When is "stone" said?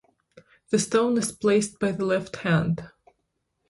0.79-1.15